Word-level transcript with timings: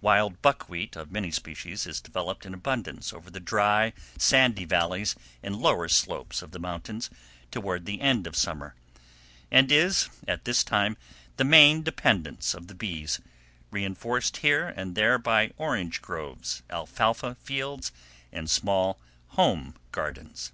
Wild 0.00 0.40
buckwheat 0.40 0.96
of 0.96 1.10
many 1.12 1.30
species 1.30 1.86
is 1.86 2.00
developed 2.00 2.46
in 2.46 2.54
abundance 2.54 3.12
over 3.12 3.28
the 3.30 3.38
dry, 3.40 3.92
sandy 4.16 4.64
valleys 4.64 5.14
and 5.42 5.54
lower 5.54 5.86
slopes 5.86 6.40
of 6.40 6.52
the 6.52 6.58
mountains, 6.58 7.10
toward 7.50 7.84
the 7.84 8.00
end 8.00 8.26
of 8.26 8.36
summer, 8.38 8.74
and 9.50 9.70
is, 9.70 10.08
at 10.26 10.46
this 10.46 10.64
time, 10.64 10.96
the 11.36 11.44
main 11.44 11.82
dependence 11.82 12.54
of 12.54 12.68
the 12.68 12.74
bees, 12.74 13.20
reinforced 13.70 14.38
here 14.38 14.66
and 14.68 14.94
there 14.94 15.18
by 15.18 15.52
orange 15.58 16.00
groves, 16.00 16.62
alfalfa 16.70 17.34
fields, 17.34 17.92
and 18.32 18.48
small 18.48 18.98
home 19.32 19.76
gardens. 19.92 20.52